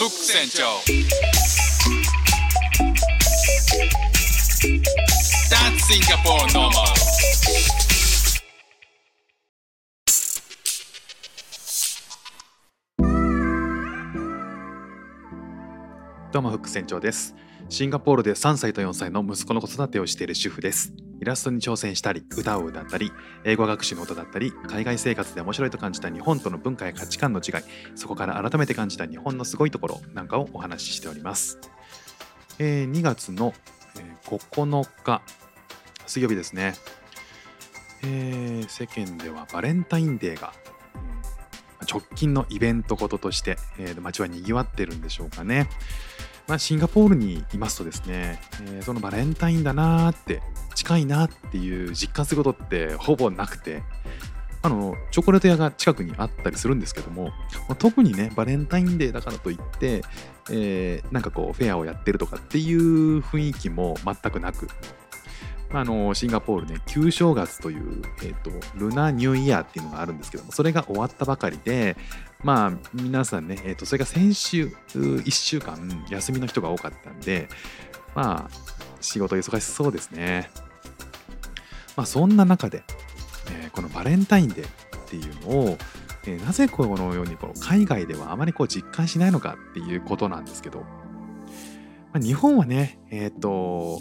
[0.00, 0.64] フック船長
[16.32, 17.34] どうもフック船長です。
[17.68, 20.94] シンガポールで3歳と4歳の息子の子育てをしている主婦です。
[21.20, 23.12] イラストに挑戦したり、歌を歌ったり、
[23.44, 27.54] 英語学習の音だったり、海外生活で面白いと感じた日本との文化や価値観の違い、
[27.94, 31.58] そこから改めて感じた日本のすごいところなんかをお話ししております。
[32.58, 33.52] えー2月の
[34.24, 35.22] 9日、
[36.06, 36.74] 水曜日ですね。
[38.02, 40.54] えー世間ではバレンタインデーが
[41.90, 45.68] 直近のイベントこととして、えー街は賑わってるんでしょうかね。
[46.48, 50.42] まあ、シンガポールにいますとですね、えーそのバレンタインだなーって
[50.74, 53.82] 近いなっていう実感することってほぼなくて
[54.62, 57.32] あのチョコレート屋が近くにあったりするんですけども、ま
[57.70, 60.02] あ特にねバレンタインデーだからといって、
[60.50, 64.68] えーなんかこうフェアをやってるとかっていう雰囲気も全くなく、
[65.72, 71.96] あ、のシンガポールね旧正月という、えー、とルナニューイヤーっていうのがあるんですけどもそれが終わったばかりで
[72.42, 77.48] まあ皆さんね、えー、とそれが先週1週間休みの人が多かったんで
[78.14, 78.50] まあ
[79.00, 80.50] 仕事忙しそうですね。
[81.96, 82.82] まあそんな中で、
[83.50, 85.78] えーこのバレンタインデーっていうのを、
[86.24, 90.86] えーなぜこのようにこの海外ではあまりこう実感しないのかっていうことなんですけど、ま
[92.16, 94.00] あ、日本はねえっ、と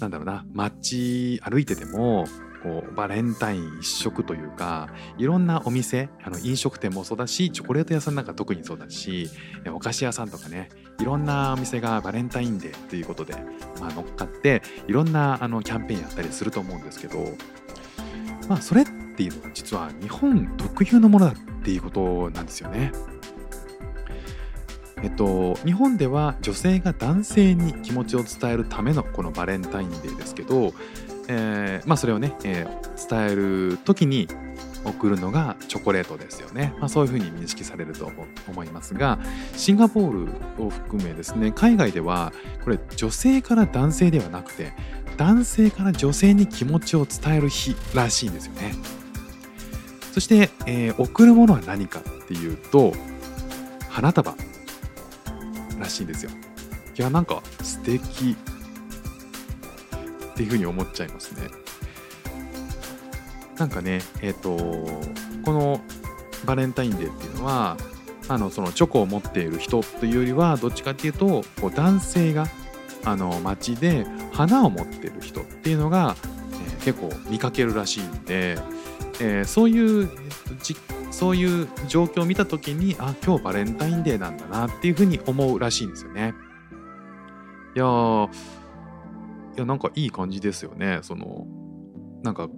[0.00, 2.26] なんだろうな街歩いてても
[2.62, 9.30] こうバレンタイン一色というかいろんなお店あの飲食店もそうだしチョコレート屋さんなんか特にそうだし
[9.72, 10.68] お菓子屋さんとかね
[11.00, 13.34] いろんなお店がバレンタインデーということで、
[13.80, 17.18] まあ、乗っかっていろんなあのキャンペーンやったりすると思うんですけど
[18.48, 18.84] まあそれっ
[19.16, 22.92] ていうのは実は日本特有のものだっていうことなんですよね。
[25.02, 30.72] えっと、日本では女性が男性に気持ちを伝えるためのこのバレンタインデーですけど、
[31.28, 34.28] えーまあ、それをね、えー伝える時に
[34.84, 38.10] 送るのがチョコレートですよね、まあ、そういうふうに認識されると
[38.46, 39.18] 思いますが
[39.56, 40.26] シンガポー
[40.58, 42.32] ルを含めですね海外では
[42.62, 44.72] これ女性から男性ではなくて
[45.16, 48.74] 男性から女性に気持ちを伝える日らしいんですよね。
[50.12, 52.94] そして、えー送るものは何かっていうと
[53.90, 54.34] 花束。
[55.80, 56.30] らしいんですよ。
[56.96, 58.36] いやなんか素敵。
[60.32, 61.50] っていうふうに思っちゃいますね。
[63.58, 65.82] なんかねえっ、とこの
[66.46, 67.76] バレンタインデーっていうのは
[68.26, 72.46] あのそのチョコを持っている人というよりはどっちかっていうとこう男性が
[73.04, 76.30] あの街で花を持っている人っていうのが、えー
[76.80, 78.56] 結構見かけるらしいんで、
[79.20, 86.34] えーそういう、えーとそういう状況を見た時にあ今日バレンタインデーなんだなっていうふうに思うらしいんですよね。
[87.74, 88.32] いやー
[89.56, 91.00] いやなんかいい感じですよね。
[91.02, 91.46] その
[92.22, 92.48] なんか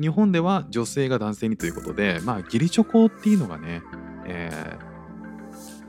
[0.00, 3.82] 日本では女性が男性にということでまあ義理チョコっていうのがね、
[4.26, 4.92] えー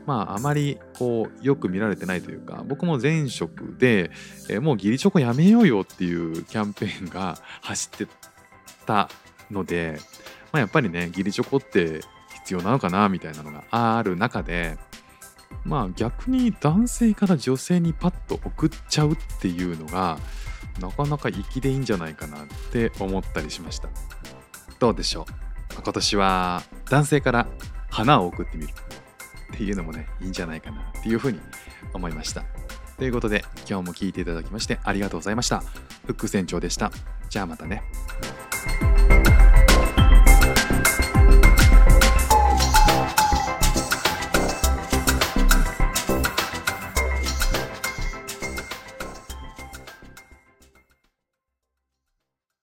[0.06, 4.12] まああまりこうよく見られてないというか僕も前職で、
[4.50, 8.08] えーもう義理チョコやめようよっていうキャンペーンが走って
[8.86, 9.08] た
[9.50, 10.00] ので、
[10.54, 12.02] まあ、やっぱりね義理チョコって
[12.36, 14.78] 必要なのかなみたいなのがある中で
[15.66, 20.20] まあ逆に男性から女性にパッと送っちゃうっていうのが
[20.80, 23.90] なかなか粋でいいんじゃないかなって思ったりしました。
[24.80, 25.26] どうでしょう？
[25.82, 27.48] 今年は男性から
[27.90, 28.70] 花を送ってみる
[29.54, 31.40] っていうのもねいいんじゃないかなっていうふうに
[31.94, 32.44] 思いました。
[32.98, 35.62] ということで今日も聞いていただきましてありがとうございました。
[36.06, 36.92] フック船長でした。
[37.30, 37.82] じゃあまたね。